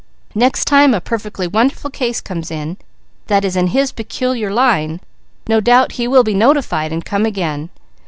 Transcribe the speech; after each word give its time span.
Next 0.33 0.65
time 0.65 0.95
a 0.95 0.99
perfectly 0.99 1.45
wonderful 1.45 1.91
case 1.91 2.21
comes 2.21 2.49
in, 2.49 2.77
that 3.27 3.45
is 3.45 3.55
in 3.55 3.67
his 3.67 3.91
peculiar 3.91 4.51
line, 4.51 4.99
no 5.47 5.59
doubt 5.61 5.91
he 5.91 6.07
will 6.07 6.23
be 6.23 6.33
notified 6.33 6.91
and 6.91 7.05
come 7.05 7.23
again. 7.23 7.69